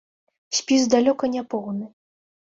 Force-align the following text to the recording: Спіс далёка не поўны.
Спіс 0.59 0.87
далёка 0.93 1.29
не 1.35 1.43
поўны. 1.51 1.85